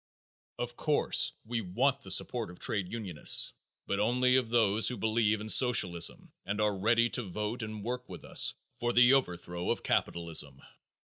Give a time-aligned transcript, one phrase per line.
[0.57, 3.53] Of course we want the support of trade unionists,
[3.85, 8.09] but only of those who believe in socialism and are ready to vote and work
[8.09, 10.59] with us for the overthrow of capitalism.